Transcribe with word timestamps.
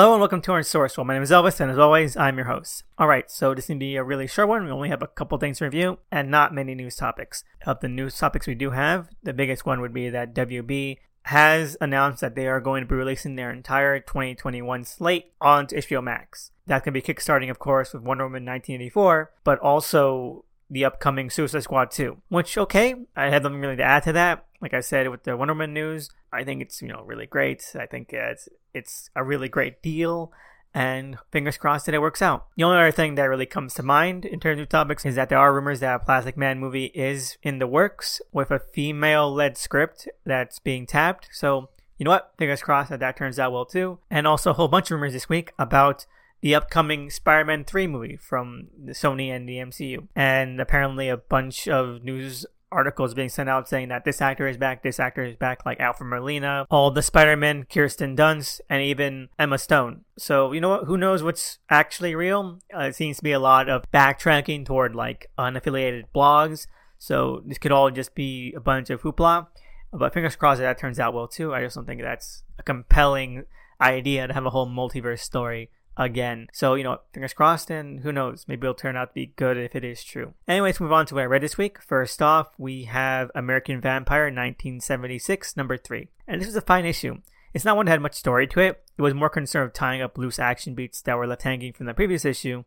Hello 0.00 0.14
and 0.14 0.20
welcome 0.20 0.40
to 0.40 0.52
Unsourced 0.52 0.96
Wall, 0.96 1.04
my 1.04 1.12
name 1.12 1.22
is 1.22 1.30
Elvis, 1.30 1.60
and 1.60 1.70
as 1.70 1.76
always, 1.76 2.16
I'm 2.16 2.38
your 2.38 2.46
host. 2.46 2.84
All 2.96 3.06
right, 3.06 3.30
so 3.30 3.52
this 3.52 3.66
is 3.66 3.68
gonna 3.68 3.80
be 3.80 3.96
a 3.96 4.02
really 4.02 4.26
short 4.26 4.48
one. 4.48 4.64
We 4.64 4.70
only 4.70 4.88
have 4.88 5.02
a 5.02 5.06
couple 5.06 5.36
things 5.36 5.58
to 5.58 5.66
review, 5.66 5.98
and 6.10 6.30
not 6.30 6.54
many 6.54 6.74
news 6.74 6.96
topics. 6.96 7.44
Of 7.66 7.80
the 7.80 7.88
news 7.90 8.16
topics 8.16 8.46
we 8.46 8.54
do 8.54 8.70
have, 8.70 9.10
the 9.22 9.34
biggest 9.34 9.66
one 9.66 9.82
would 9.82 9.92
be 9.92 10.08
that 10.08 10.34
WB 10.34 10.96
has 11.24 11.76
announced 11.82 12.22
that 12.22 12.34
they 12.34 12.46
are 12.46 12.62
going 12.62 12.82
to 12.82 12.88
be 12.88 12.94
releasing 12.94 13.36
their 13.36 13.50
entire 13.50 14.00
2021 14.00 14.84
slate 14.84 15.34
onto 15.38 15.76
HBO 15.76 16.02
Max. 16.02 16.50
That 16.66 16.82
can 16.82 16.94
be 16.94 17.02
kickstarting, 17.02 17.50
of 17.50 17.58
course, 17.58 17.92
with 17.92 18.02
Wonder 18.02 18.24
Woman 18.24 18.46
1984, 18.46 19.32
but 19.44 19.58
also 19.58 20.46
the 20.70 20.86
upcoming 20.86 21.28
Suicide 21.28 21.64
Squad 21.64 21.90
2. 21.90 22.16
Which, 22.30 22.56
okay, 22.56 22.94
I 23.14 23.28
have 23.28 23.42
nothing 23.42 23.60
really 23.60 23.76
to 23.76 23.82
add 23.82 24.04
to 24.04 24.14
that. 24.14 24.46
Like 24.60 24.74
I 24.74 24.80
said 24.80 25.08
with 25.08 25.24
the 25.24 25.36
Wonder 25.36 25.54
Woman 25.54 25.72
news, 25.72 26.10
I 26.32 26.44
think 26.44 26.62
it's 26.62 26.82
you 26.82 26.88
know 26.88 27.02
really 27.04 27.26
great. 27.26 27.64
I 27.78 27.86
think 27.86 28.12
it's 28.12 28.48
it's 28.74 29.10
a 29.16 29.24
really 29.24 29.48
great 29.48 29.82
deal, 29.82 30.32
and 30.74 31.16
fingers 31.30 31.56
crossed 31.56 31.86
that 31.86 31.94
it 31.94 32.00
works 32.00 32.22
out. 32.22 32.46
The 32.56 32.64
only 32.64 32.78
other 32.78 32.92
thing 32.92 33.14
that 33.14 33.24
really 33.24 33.46
comes 33.46 33.74
to 33.74 33.82
mind 33.82 34.24
in 34.24 34.38
terms 34.38 34.60
of 34.60 34.68
topics 34.68 35.06
is 35.06 35.14
that 35.16 35.28
there 35.28 35.38
are 35.38 35.54
rumors 35.54 35.80
that 35.80 35.94
a 35.94 36.04
Plastic 36.04 36.36
Man 36.36 36.58
movie 36.58 36.92
is 36.94 37.38
in 37.42 37.58
the 37.58 37.66
works 37.66 38.20
with 38.32 38.50
a 38.50 38.58
female-led 38.58 39.56
script 39.56 40.08
that's 40.24 40.58
being 40.58 40.86
tapped. 40.86 41.28
So 41.32 41.70
you 42.00 42.04
know 42.04 42.12
what? 42.12 42.32
Fingers 42.38 42.62
crossed 42.62 42.90
that 42.90 43.00
that 43.00 43.16
turns 43.16 43.38
out 43.38 43.52
well 43.52 43.66
too. 43.66 43.98
And 44.10 44.26
also 44.26 44.50
a 44.50 44.54
whole 44.54 44.68
bunch 44.68 44.90
of 44.90 44.94
rumors 44.94 45.12
this 45.12 45.28
week 45.28 45.52
about 45.58 46.06
the 46.40 46.54
upcoming 46.54 47.10
Spider-Man 47.10 47.64
3 47.64 47.86
movie 47.86 48.16
from 48.16 48.68
Sony 48.88 49.28
and 49.28 49.46
the 49.46 49.56
MCU. 49.56 50.08
And 50.16 50.60
apparently 50.60 51.10
a 51.10 51.18
bunch 51.18 51.68
of 51.68 52.02
news 52.02 52.46
articles 52.72 53.14
being 53.14 53.28
sent 53.28 53.48
out 53.48 53.68
saying 53.68 53.88
that 53.88 54.04
this 54.04 54.20
actor 54.20 54.46
is 54.46 54.56
back, 54.56 54.82
this 54.82 55.00
actor 55.00 55.24
is 55.24 55.36
back, 55.36 55.64
like 55.66 55.80
Alfred 55.80 56.08
Molina, 56.08 56.66
all 56.70 56.90
the 56.90 57.02
Spider-Man, 57.02 57.66
Kirsten 57.72 58.16
Dunst, 58.16 58.60
and 58.68 58.82
even 58.82 59.28
Emma 59.38 59.58
Stone. 59.58 60.04
So 60.18 60.52
you 60.52 60.60
know 60.60 60.68
what? 60.68 60.84
Who 60.84 60.96
knows 60.96 61.22
what's 61.22 61.58
actually 61.68 62.14
real? 62.14 62.60
Uh, 62.74 62.84
it 62.84 62.94
seems 62.94 63.18
to 63.18 63.24
be 63.24 63.32
a 63.32 63.40
lot 63.40 63.68
of 63.68 63.90
backtracking 63.92 64.64
toward 64.64 64.94
like 64.94 65.30
unaffiliated 65.38 66.04
blogs. 66.14 66.66
So 66.98 67.42
this 67.46 67.58
could 67.58 67.72
all 67.72 67.90
just 67.90 68.14
be 68.14 68.52
a 68.56 68.60
bunch 68.60 68.90
of 68.90 69.02
hoopla. 69.02 69.46
But 69.92 70.14
fingers 70.14 70.36
crossed 70.36 70.60
that 70.60 70.66
that 70.66 70.78
turns 70.78 71.00
out 71.00 71.14
well 71.14 71.26
too. 71.26 71.52
I 71.52 71.62
just 71.62 71.74
don't 71.74 71.86
think 71.86 72.02
that's 72.02 72.44
a 72.58 72.62
compelling 72.62 73.46
idea 73.80 74.26
to 74.26 74.34
have 74.34 74.46
a 74.46 74.50
whole 74.50 74.68
multiverse 74.68 75.20
story 75.20 75.70
again. 76.00 76.48
So, 76.52 76.74
you 76.74 76.82
know, 76.82 76.98
fingers 77.12 77.34
crossed, 77.34 77.70
and 77.70 78.00
who 78.00 78.10
knows, 78.10 78.46
maybe 78.48 78.64
it'll 78.64 78.74
turn 78.74 78.96
out 78.96 79.10
to 79.10 79.14
be 79.14 79.34
good 79.36 79.58
if 79.58 79.76
it 79.76 79.84
is 79.84 80.02
true. 80.02 80.32
Anyways, 80.48 80.80
move 80.80 80.92
on 80.92 81.06
to 81.06 81.14
what 81.14 81.22
I 81.22 81.26
read 81.26 81.42
this 81.42 81.58
week. 81.58 81.80
First 81.82 82.22
off, 82.22 82.48
we 82.58 82.84
have 82.84 83.30
American 83.34 83.80
Vampire 83.80 84.24
1976, 84.24 85.56
number 85.56 85.76
three. 85.76 86.08
And 86.26 86.40
this 86.40 86.48
is 86.48 86.56
a 86.56 86.62
fine 86.62 86.86
issue. 86.86 87.18
It's 87.52 87.66
not 87.66 87.76
one 87.76 87.86
that 87.86 87.92
had 87.92 88.00
much 88.00 88.14
story 88.14 88.46
to 88.48 88.60
it. 88.60 88.82
It 88.96 89.02
was 89.02 89.12
more 89.12 89.28
concerned 89.28 89.66
with 89.66 89.74
tying 89.74 90.00
up 90.00 90.16
loose 90.16 90.38
action 90.38 90.74
beats 90.74 91.02
that 91.02 91.16
were 91.18 91.26
left 91.26 91.42
hanging 91.42 91.74
from 91.74 91.86
the 91.86 91.94
previous 91.94 92.24
issue, 92.24 92.64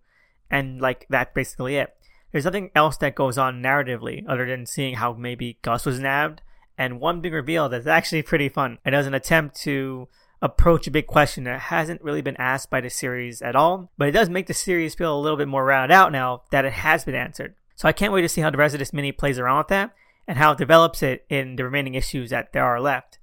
and 0.52 0.80
like 0.80 1.08
that's 1.10 1.34
basically 1.34 1.78
it. 1.78 1.96
There's 2.32 2.46
nothing 2.46 2.70
else 2.76 2.98
that 2.98 3.16
goes 3.16 3.38
on 3.38 3.62
narratively 3.62 4.26
other 4.28 4.46
than 4.46 4.66
seeing 4.66 4.96
how 4.96 5.14
maybe 5.14 5.58
Gus 5.62 5.86
was 5.86 6.00
nabbed, 6.00 6.42
and 6.78 7.00
one 7.00 7.22
big 7.22 7.34
reveal 7.34 7.70
that's 7.70 7.88
actually 7.88 8.24
pretty 8.24 8.50
fun. 8.50 8.78
It 8.86 8.92
does 8.92 9.08
an 9.08 9.14
attempt 9.14 9.56
to 9.62 10.08
approach 10.44 10.86
a 10.86 10.92
big 10.92 11.08
question 11.08 11.46
that 11.46 11.58
hasn't 11.62 12.02
really 12.04 12.22
been 12.22 12.36
asked 12.36 12.70
by 12.70 12.82
the 12.82 12.90
series 12.90 13.42
at 13.42 13.56
all, 13.56 13.90
but 13.98 14.10
it 14.10 14.12
does 14.12 14.30
make 14.30 14.48
the 14.48 14.54
series 14.54 14.94
feel 14.94 15.18
a 15.18 15.20
little 15.20 15.38
bit 15.38 15.48
more 15.48 15.64
rounded 15.64 15.96
out 15.96 16.12
now 16.12 16.44
that 16.52 16.66
it 16.66 16.74
has 16.74 17.06
been 17.06 17.16
answered. 17.16 17.56
So 17.76 17.88
I 17.88 17.94
can't 17.94 18.12
wait 18.12 18.24
to 18.24 18.30
see 18.30 18.42
how 18.42 18.50
the 18.50 18.58
rest 18.58 18.76
of 18.76 18.80
this 18.80 18.92
mini 18.92 19.14
plays 19.14 19.40
around 19.40 19.60
with 19.60 19.68
that 19.70 19.96
and 20.28 20.38
how 20.38 20.52
it 20.52 20.58
develops 20.58 21.02
it 21.02 21.26
in 21.30 21.56
the 21.56 21.64
remaining 21.64 21.96
issues 21.96 22.30
that 22.32 22.52
there 22.52 22.66
are 22.66 22.82
left. 22.82 23.20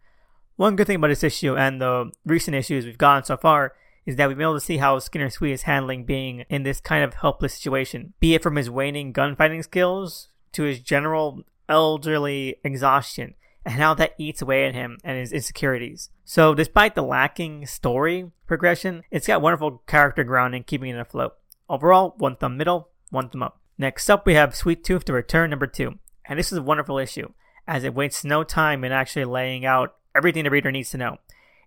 One 0.56 0.77
good 0.77 0.86
thing 0.86 0.96
about 0.96 1.08
this 1.08 1.22
issue 1.22 1.56
and 1.56 1.78
the 1.78 2.10
recent 2.24 2.56
issues 2.56 2.86
we've 2.86 2.98
gotten 2.98 3.24
so 3.24 3.36
far 3.36 3.74
is 4.06 4.16
that 4.16 4.27
we've 4.27 4.39
been 4.39 4.45
able 4.45 4.55
to 4.55 4.61
see 4.61 4.78
how 4.78 4.98
Skinner 4.98 5.28
Sweet 5.28 5.52
is 5.52 5.62
handling 5.62 6.06
being 6.06 6.46
in 6.48 6.62
this 6.62 6.80
kind 6.80 7.05
of 7.05 7.14
helpless 7.14 7.52
situation, 7.52 8.14
be 8.18 8.34
it 8.34 8.42
from 8.42 8.56
his 8.56 8.70
waning 8.70 9.12
gunfighting 9.12 9.62
skills 9.62 10.28
to 10.52 10.62
his 10.62 10.80
general 10.80 11.42
elderly 11.68 12.56
exhaustion 12.64 13.34
and 13.64 13.74
how 13.74 13.94
that 13.94 14.14
eats 14.18 14.42
away 14.42 14.66
at 14.66 14.74
him 14.74 14.98
and 15.04 15.18
his 15.18 15.32
insecurities. 15.32 16.10
So, 16.24 16.54
despite 16.54 16.94
the 16.94 17.02
lacking 17.02 17.66
story 17.66 18.30
progression, 18.46 19.02
it's 19.10 19.26
got 19.26 19.42
wonderful 19.42 19.82
character 19.86 20.24
grounding, 20.24 20.64
keeping 20.64 20.90
it 20.90 20.98
afloat. 20.98 21.34
Overall, 21.68 22.14
one 22.18 22.36
thumb 22.36 22.56
middle, 22.56 22.88
one 23.10 23.28
thumb 23.28 23.42
up. 23.42 23.60
Next 23.78 24.08
up, 24.10 24.26
we 24.26 24.34
have 24.34 24.54
Sweet 24.54 24.84
Tooth 24.84 25.04
The 25.04 25.12
Return 25.12 25.50
number 25.50 25.66
two. 25.66 25.98
And 26.26 26.38
this 26.38 26.52
is 26.52 26.58
a 26.58 26.62
wonderful 26.62 26.98
issue, 26.98 27.32
as 27.66 27.84
it 27.84 27.94
wastes 27.94 28.24
no 28.24 28.44
time 28.44 28.84
in 28.84 28.92
actually 28.92 29.24
laying 29.24 29.64
out 29.64 29.96
everything 30.14 30.44
the 30.44 30.50
reader 30.50 30.70
needs 30.70 30.90
to 30.90 30.98
know. 30.98 31.18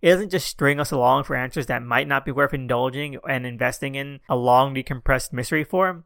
It 0.02 0.10
doesn't 0.10 0.32
just 0.32 0.48
string 0.48 0.80
us 0.80 0.92
along 0.92 1.24
for 1.24 1.36
answers 1.36 1.68
that 1.68 1.82
might 1.82 2.08
not 2.08 2.26
be 2.26 2.32
worth 2.32 2.54
indulging 2.54 3.18
and 3.28 3.46
investing 3.46 3.96
in 3.96 4.20
a 4.28 4.36
long 4.36 4.76
decompressed 4.76 5.32
mystery 5.32 5.64
for. 5.64 6.04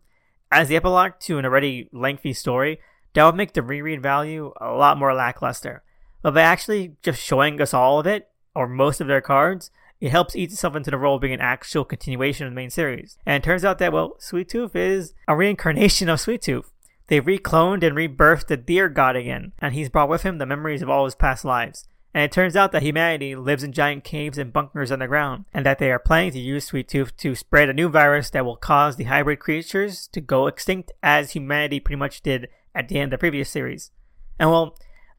As 0.51 0.67
the 0.67 0.75
epilogue 0.75 1.13
to 1.21 1.39
an 1.39 1.45
already 1.45 1.89
lengthy 1.91 2.33
story, 2.33 2.79
that 3.17 3.25
would 3.25 3.35
make 3.35 3.53
the 3.53 3.63
reread 3.63 4.03
value 4.03 4.53
a 4.61 4.73
lot 4.73 4.99
more 4.99 5.11
lackluster. 5.11 5.81
But 6.21 6.35
by 6.35 6.43
actually 6.43 6.97
just 7.01 7.19
showing 7.19 7.59
us 7.59 7.73
all 7.73 7.99
of 7.99 8.05
it, 8.05 8.29
or 8.53 8.67
most 8.67 9.01
of 9.01 9.07
their 9.07 9.21
cards, 9.21 9.71
it 9.99 10.11
helps 10.11 10.35
eat 10.35 10.51
itself 10.51 10.75
into 10.75 10.91
the 10.91 10.99
role 10.99 11.15
of 11.15 11.21
being 11.21 11.33
an 11.33 11.41
actual 11.41 11.83
continuation 11.83 12.45
of 12.45 12.51
the 12.51 12.55
main 12.55 12.69
series. 12.69 13.17
And 13.25 13.41
it 13.41 13.43
turns 13.43 13.65
out 13.65 13.79
that, 13.79 13.91
well, 13.91 14.17
Sweet 14.19 14.49
Tooth 14.49 14.75
is 14.75 15.15
a 15.27 15.35
reincarnation 15.35 16.09
of 16.09 16.19
Sweet 16.19 16.43
Tooth. 16.43 16.71
They 17.07 17.19
recloned 17.19 17.81
and 17.81 17.95
rebirthed 17.95 18.49
the 18.49 18.57
deer 18.57 18.87
god 18.87 19.15
again, 19.15 19.53
and 19.57 19.73
he's 19.73 19.89
brought 19.89 20.09
with 20.09 20.21
him 20.21 20.37
the 20.37 20.45
memories 20.45 20.83
of 20.83 20.89
all 20.91 21.05
his 21.05 21.15
past 21.15 21.43
lives. 21.43 21.85
And 22.13 22.23
it 22.23 22.31
turns 22.31 22.55
out 22.55 22.71
that 22.71 22.83
humanity 22.83 23.35
lives 23.35 23.63
in 23.63 23.71
giant 23.71 24.03
caves 24.03 24.37
and 24.37 24.53
bunkers 24.53 24.91
underground, 24.91 25.45
and 25.55 25.65
that 25.65 25.79
they 25.79 25.89
are 25.91 25.97
planning 25.97 26.33
to 26.33 26.39
use 26.39 26.65
Sweet 26.65 26.87
Tooth 26.87 27.17
to 27.17 27.33
spread 27.33 27.67
a 27.67 27.73
new 27.73 27.89
virus 27.89 28.29
that 28.29 28.45
will 28.45 28.57
cause 28.57 28.95
the 28.95 29.05
hybrid 29.05 29.39
creatures 29.39 30.07
to 30.09 30.21
go 30.21 30.45
extinct 30.45 30.91
as 31.01 31.31
humanity 31.31 31.79
pretty 31.79 31.97
much 31.97 32.21
did 32.21 32.47
at 32.77 32.87
the 32.87 32.99
end 32.99 33.05
of 33.05 33.17
the 33.17 33.21
previous 33.21 33.49
series. 33.49 33.91
And 34.39 34.51
well, 34.51 34.77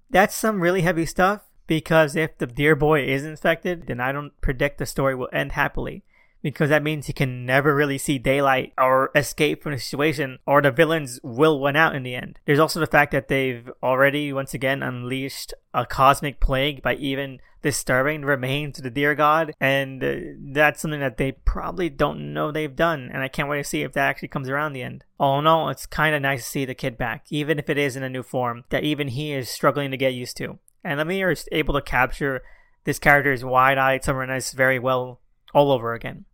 that's 0.09 0.35
some 0.35 0.61
really 0.63 0.83
heavy 0.83 1.05
stuff 1.05 1.43
because 1.67 2.17
if 2.17 2.39
the 2.39 2.47
deer 2.47 2.77
boy 2.77 3.05
is 3.05 3.25
infected, 3.25 3.87
then 3.87 4.01
I 4.01 4.13
don't 4.13 4.39
predict 4.41 4.79
the 4.79 4.87
story 4.87 5.15
will 5.15 5.29
end 5.33 5.53
happily 5.53 6.05
because 6.43 6.69
that 6.71 6.83
means 6.83 7.07
he 7.07 7.13
can 7.13 7.45
never 7.45 7.75
really 7.75 7.99
see 7.99 8.19
daylight 8.19 8.73
or 8.79 9.11
escape 9.15 9.63
from 9.63 9.73
the 9.73 9.79
situation, 9.79 10.39
or 10.47 10.63
the 10.63 10.71
villains 10.71 11.19
will 11.23 11.61
win 11.61 11.77
out 11.77 11.95
in 11.95 12.03
the 12.03 12.15
end. 12.15 12.39
There's 12.47 12.59
also 12.59 12.81
the 12.81 12.87
fact 12.87 13.13
that 13.13 13.29
they've 13.29 13.71
already, 13.83 14.33
once 14.33 14.55
again, 14.55 14.83
unleashed 14.83 15.55
a 15.75 15.85
cosmic 15.85 16.41
plague 16.41 16.83
by 16.83 16.95
even 16.95 17.41
disturbing 17.61 18.21
the 18.21 18.27
remains 18.29 18.79
of 18.79 18.85
the 18.85 18.91
deer 18.91 19.15
god, 19.15 19.53
and 19.61 20.03
uh, 20.03 20.15
that's 20.53 20.81
something 20.81 21.01
that 21.01 21.17
they 21.17 21.33
probably 21.33 21.89
don't 21.89 22.33
know 22.33 22.53
they've 22.53 22.77
done, 22.77 23.11
and 23.13 23.23
I 23.23 23.29
can't 23.29 23.49
wait 23.49 23.59
to 23.59 23.65
see 23.65 23.83
if 23.83 23.93
that 23.95 24.09
actually 24.09 24.29
comes 24.29 24.49
around 24.49 24.73
the 24.73 24.83
end. 24.83 25.05
All 25.19 25.39
in 25.39 25.47
all, 25.47 25.69
it's 25.69 25.87
kind 25.87 26.15
of 26.15 26.23
nice 26.23 26.45
to 26.45 26.49
see 26.49 26.65
the 26.65 26.75
kid 26.75 26.97
back, 26.97 27.25
even 27.31 27.59
if 27.59 27.69
it 27.69 27.79
is 27.79 27.97
in 27.97 28.05
a 28.05 28.09
new 28.09 28.23
form 28.23 28.65
that 28.71 28.85
even 28.85 29.09
he 29.09 29.33
is 29.33 29.49
struggling 29.49 29.91
to 29.91 29.97
get 29.97 30.15
used 30.15 30.37
to. 30.37 30.59
And 30.85 31.01
Lemire 31.01 31.33
is 31.33 31.49
able 31.51 31.75
to 31.75 31.83
capture 31.83 32.43
this 32.85 33.01
character's 33.01 33.45
wide-eyed 33.45 34.03
summerness 34.03 34.55
very 34.55 34.79
well 34.79 35.21
all 35.53 35.73
over 35.73 35.95
again. 35.95 36.25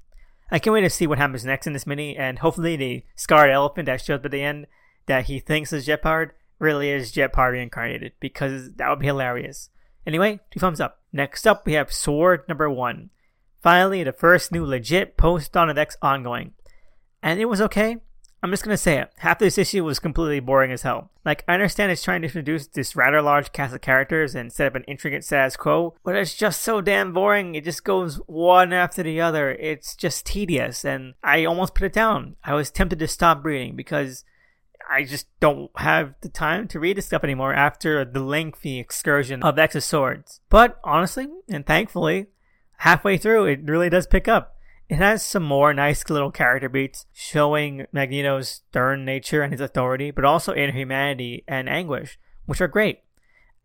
I 0.50 0.58
can't 0.58 0.74
wait 0.74 0.82
to 0.82 0.90
see 0.90 1.06
what 1.06 1.18
happens 1.18 1.44
next 1.44 1.66
in 1.66 1.72
this 1.72 1.86
mini, 1.86 2.16
and 2.16 2.38
hopefully 2.38 2.76
the 2.76 3.04
scarred 3.16 3.50
elephant 3.50 3.86
that 3.86 4.00
shows 4.00 4.18
up 4.18 4.24
at 4.26 4.30
the 4.30 4.42
end 4.42 4.66
that 5.06 5.26
he 5.26 5.40
thinks 5.40 5.72
is 5.72 5.86
Jepperd 5.86 6.30
really 6.58 6.90
is 6.90 7.12
Jepperd 7.12 7.52
reincarnated, 7.52 8.12
because 8.20 8.72
that 8.74 8.88
would 8.88 9.00
be 9.00 9.06
hilarious. 9.06 9.70
Anyway, 10.06 10.40
two 10.50 10.60
thumbs 10.60 10.80
up. 10.80 11.00
Next 11.12 11.46
up, 11.46 11.66
we 11.66 11.72
have 11.74 11.92
Sword 11.92 12.44
number 12.48 12.68
one. 12.70 13.10
Finally, 13.62 14.04
the 14.04 14.12
first 14.12 14.52
new 14.52 14.66
legit 14.66 15.16
post 15.16 15.52
Dawn 15.52 15.76
X 15.76 15.96
ongoing. 16.02 16.52
And 17.22 17.40
it 17.40 17.46
was 17.46 17.62
okay. 17.62 17.96
I'm 18.44 18.50
just 18.50 18.62
gonna 18.62 18.76
say 18.76 18.98
it. 18.98 19.10
Half 19.16 19.38
this 19.38 19.56
issue 19.56 19.82
was 19.84 19.98
completely 19.98 20.38
boring 20.38 20.70
as 20.70 20.82
hell. 20.82 21.10
Like, 21.24 21.44
I 21.48 21.54
understand 21.54 21.90
it's 21.90 22.02
trying 22.02 22.20
to 22.20 22.26
introduce 22.26 22.66
this 22.66 22.94
rather 22.94 23.22
large 23.22 23.52
cast 23.52 23.74
of 23.74 23.80
characters 23.80 24.34
and 24.34 24.52
set 24.52 24.66
up 24.66 24.74
an 24.74 24.84
intricate 24.84 25.24
status 25.24 25.56
quo, 25.56 25.94
but 26.04 26.14
it's 26.14 26.34
just 26.34 26.60
so 26.60 26.82
damn 26.82 27.14
boring. 27.14 27.54
It 27.54 27.64
just 27.64 27.84
goes 27.84 28.16
one 28.26 28.74
after 28.74 29.02
the 29.02 29.18
other. 29.18 29.52
It's 29.52 29.96
just 29.96 30.26
tedious, 30.26 30.84
and 30.84 31.14
I 31.24 31.46
almost 31.46 31.74
put 31.74 31.86
it 31.86 31.94
down. 31.94 32.36
I 32.44 32.52
was 32.52 32.70
tempted 32.70 32.98
to 32.98 33.08
stop 33.08 33.42
reading 33.46 33.76
because 33.76 34.26
I 34.90 35.04
just 35.04 35.26
don't 35.40 35.70
have 35.76 36.12
the 36.20 36.28
time 36.28 36.68
to 36.68 36.78
read 36.78 36.98
this 36.98 37.06
stuff 37.06 37.24
anymore 37.24 37.54
after 37.54 38.04
the 38.04 38.20
lengthy 38.20 38.78
excursion 38.78 39.42
of 39.42 39.58
X 39.58 39.74
of 39.74 39.84
Swords. 39.84 40.42
But 40.50 40.78
honestly, 40.84 41.28
and 41.48 41.64
thankfully, 41.64 42.26
halfway 42.76 43.16
through, 43.16 43.46
it 43.46 43.60
really 43.64 43.88
does 43.88 44.06
pick 44.06 44.28
up. 44.28 44.53
It 44.88 44.96
has 44.96 45.24
some 45.24 45.42
more 45.42 45.72
nice 45.72 46.08
little 46.10 46.30
character 46.30 46.68
beats 46.68 47.06
showing 47.12 47.86
Magneto's 47.92 48.48
stern 48.48 49.04
nature 49.04 49.42
and 49.42 49.52
his 49.52 49.60
authority, 49.60 50.10
but 50.10 50.24
also 50.24 50.54
inner 50.54 50.72
humanity 50.72 51.42
and 51.48 51.68
anguish, 51.68 52.18
which 52.44 52.60
are 52.60 52.68
great. 52.68 53.00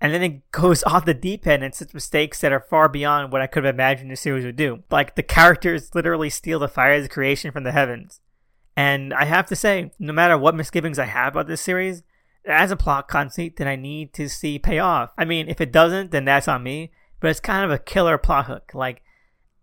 And 0.01 0.13
then 0.13 0.23
it 0.23 0.51
goes 0.51 0.83
off 0.83 1.05
the 1.05 1.13
deep 1.13 1.45
end 1.45 1.63
and 1.63 1.75
sets 1.75 1.93
mistakes 1.93 2.39
that 2.41 2.53
are 2.53 2.65
far 2.69 2.87
beyond 2.87 3.31
what 3.31 3.41
I 3.41 3.47
could 3.47 3.65
have 3.65 3.75
imagined 3.75 4.11
the 4.11 4.15
series 4.15 4.45
would 4.45 4.55
do. 4.55 4.83
Like 4.89 5.15
the 5.15 5.23
characters 5.23 5.93
literally 5.93 6.29
steal 6.29 6.59
the 6.59 6.67
fire 6.67 6.93
of 6.93 7.09
creation 7.09 7.51
from 7.51 7.63
the 7.63 7.73
heavens. 7.73 8.21
And 8.77 9.13
I 9.13 9.25
have 9.25 9.45
to 9.47 9.57
say, 9.57 9.91
no 9.99 10.13
matter 10.13 10.37
what 10.37 10.55
misgivings 10.55 10.99
I 10.99 11.05
have 11.05 11.33
about 11.33 11.47
this 11.47 11.59
series, 11.59 12.03
has 12.45 12.71
a 12.71 12.77
plot 12.77 13.09
conceit 13.09 13.57
that 13.57 13.67
I 13.67 13.75
need 13.75 14.13
to 14.13 14.29
see 14.29 14.57
pay 14.57 14.79
off. 14.79 15.11
I 15.17 15.25
mean, 15.25 15.49
if 15.49 15.59
it 15.59 15.73
doesn't, 15.73 16.11
then 16.11 16.23
that's 16.23 16.47
on 16.47 16.63
me, 16.63 16.91
but 17.19 17.29
it's 17.29 17.41
kind 17.41 17.65
of 17.65 17.71
a 17.71 17.77
killer 17.77 18.17
plot 18.17 18.45
hook. 18.45 18.71
Like, 18.73 19.01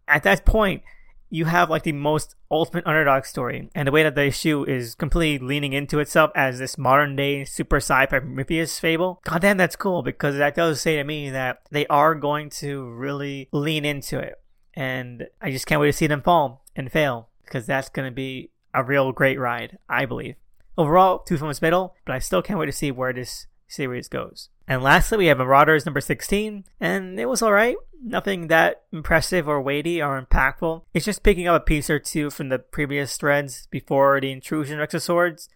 at 0.06 0.23
that 0.25 0.44
point, 0.44 0.82
you 1.28 1.46
have 1.46 1.70
like 1.70 1.82
the 1.82 1.93
most 1.93 2.34
ultimate 2.50 2.87
underdog 2.87 3.25
story, 3.25 3.69
and 3.75 3.87
the 3.87 3.93
way 3.93 4.02
that 4.02 4.14
the 4.14 4.26
issue 4.26 4.64
is 4.64 4.94
completely 4.94 5.44
leaning 5.46 5.73
into 5.73 5.99
itself 5.99 6.31
as 6.34 6.58
this 6.58 6.78
modern 6.78 7.17
day 7.17 7.44
super 7.44 7.76
sci 7.76 8.06
Prometheus 8.06 8.78
fable. 8.78 9.20
God 9.25 9.43
damn, 9.43 9.56
that's 9.56 9.76
cool 9.76 10.02
because 10.02 10.37
that 10.37 10.55
does 10.55 10.81
say 10.81 10.96
to 10.96 11.05
me 11.05 11.31
that 11.31 11.62
they 11.70 11.87
are 11.88 12.14
going 12.14 12.50
to 12.50 12.90
really 12.90 13.49
lean 13.52 13.84
into 13.84 14.19
it, 14.19 14.34
and 14.75 15.26
I 15.40 15.50
just 15.50 15.67
can't 15.67 15.81
wait 15.81 15.88
to 15.88 15.93
see 15.93 16.06
them 16.06 16.23
fall 16.23 16.64
and 16.75 16.93
fail 16.93 17.31
because 17.44 17.67
that's 17.67 17.88
going 17.88 18.08
to 18.08 18.14
be 18.14 18.50
a 18.75 18.84
real 18.84 19.12
great 19.12 19.38
ride, 19.38 19.78
I 19.88 20.06
believe. 20.06 20.37
Overall, 20.78 21.20
two 21.20 21.38
films 21.38 21.62
middle, 21.62 21.94
but 22.05 22.14
I 22.14 22.19
still 22.19 22.43
can't 22.43 22.58
wait 22.58 22.67
to 22.67 22.73
see 22.73 22.90
where 22.90 23.12
this 23.12 23.46
series 23.67 24.08
goes. 24.08 24.50
And 24.69 24.83
lastly, 24.83 25.19
we 25.19 25.27
have 25.27 25.39
Marauders 25.39 25.87
number 25.87 26.01
16, 26.01 26.65
and 26.81 27.21
it 27.21 27.27
was 27.27 27.43
alright. 27.43 27.77
Nothing 28.03 28.49
that 28.49 28.83
impressive 28.93 29.49
or 29.49 29.61
weighty 29.63 30.03
or 30.03 30.21
impactful. 30.21 30.83
It's 30.93 31.05
just 31.05 31.23
picking 31.23 31.47
up 31.47 31.63
a 31.63 31.65
piece 31.65 31.89
or 31.89 31.99
two 31.99 32.31
from 32.31 32.49
the 32.49 32.59
previous 32.59 33.17
threads 33.17 33.69
before 33.71 34.21
the 34.21 34.33
intrusion 34.33 34.79
of 34.79 34.85
X 34.85 34.95
of 34.95 35.03
Swords, 35.03 35.49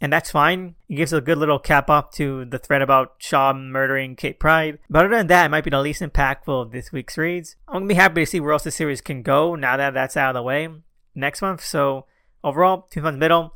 and 0.00 0.12
that's 0.12 0.30
fine. 0.30 0.74
It 0.88 0.96
gives 0.96 1.12
a 1.12 1.20
good 1.20 1.38
little 1.38 1.58
cap 1.58 1.90
off 1.90 2.12
to 2.12 2.44
the 2.44 2.58
thread 2.58 2.82
about 2.82 3.14
Shaw 3.18 3.52
murdering 3.52 4.16
Kate 4.16 4.38
Pryde. 4.38 4.78
But 4.88 5.06
other 5.06 5.16
than 5.16 5.26
that, 5.28 5.46
it 5.46 5.48
might 5.48 5.64
be 5.64 5.70
the 5.70 5.80
least 5.80 6.02
impactful 6.02 6.62
of 6.62 6.70
this 6.70 6.92
week's 6.92 7.18
reads. 7.18 7.56
I'm 7.66 7.76
gonna 7.76 7.86
be 7.86 7.94
happy 7.94 8.22
to 8.22 8.26
see 8.26 8.40
where 8.40 8.52
else 8.52 8.64
the 8.64 8.70
series 8.70 9.00
can 9.00 9.22
go 9.22 9.54
now 9.54 9.76
that 9.76 9.94
that's 9.94 10.16
out 10.16 10.30
of 10.30 10.34
the 10.34 10.42
way 10.42 10.68
next 11.14 11.42
month. 11.42 11.64
So 11.64 12.06
overall, 12.44 12.86
two 12.90 13.02
months 13.02 13.18
middle. 13.18 13.54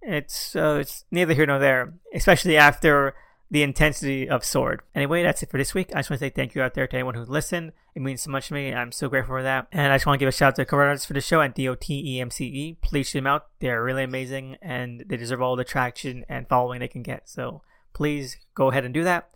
It's 0.00 0.54
uh, 0.54 0.78
it's 0.80 1.04
neither 1.10 1.34
here 1.34 1.46
nor 1.46 1.58
there, 1.58 1.94
especially 2.14 2.56
after 2.56 3.14
the 3.54 3.62
intensity 3.62 4.28
of 4.28 4.44
Sword. 4.44 4.82
Anyway, 4.96 5.22
that's 5.22 5.40
it 5.44 5.48
for 5.48 5.58
this 5.58 5.74
week. 5.74 5.90
I 5.94 6.00
just 6.00 6.10
want 6.10 6.18
to 6.18 6.26
say 6.26 6.30
thank 6.30 6.56
you 6.56 6.62
out 6.62 6.74
there 6.74 6.88
to 6.88 6.96
anyone 6.96 7.14
who 7.14 7.22
listened. 7.22 7.70
It 7.94 8.02
means 8.02 8.20
so 8.20 8.32
much 8.32 8.48
to 8.48 8.54
me. 8.54 8.74
I'm 8.74 8.90
so 8.90 9.08
grateful 9.08 9.36
for 9.36 9.44
that. 9.44 9.68
And 9.70 9.92
I 9.92 9.94
just 9.94 10.06
want 10.06 10.18
to 10.18 10.18
give 10.18 10.28
a 10.28 10.32
shout 10.32 10.48
out 10.48 10.56
to 10.56 10.62
the 10.62 10.66
cover 10.66 10.82
artists 10.82 11.06
for 11.06 11.12
the 11.12 11.20
show 11.20 11.40
at 11.40 11.54
dotemcee. 11.54 12.76
Please 12.82 13.06
check 13.06 13.12
them 13.20 13.28
out. 13.28 13.46
They're 13.60 13.84
really 13.84 14.02
amazing 14.02 14.56
and 14.60 15.04
they 15.06 15.16
deserve 15.16 15.40
all 15.40 15.54
the 15.54 15.62
traction 15.62 16.24
and 16.28 16.48
following 16.48 16.80
they 16.80 16.88
can 16.88 17.04
get. 17.04 17.28
So 17.28 17.62
please 17.92 18.38
go 18.56 18.72
ahead 18.72 18.84
and 18.84 18.92
do 18.92 19.04
that. 19.04 19.30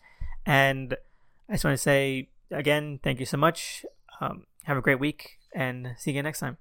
And 0.45 0.97
I 1.49 1.53
just 1.53 1.65
want 1.65 1.77
to 1.77 1.83
say 1.83 2.29
again, 2.51 2.99
thank 3.05 3.21
you 3.21 3.27
so 3.27 3.37
much. 3.37 3.87
Um, 4.21 4.47
have 4.65 4.77
a 4.77 4.83
great 4.83 4.99
week 4.99 5.39
and 5.55 5.95
see 5.97 6.11
you 6.11 6.15
again 6.15 6.25
next 6.25 6.41
time. 6.41 6.59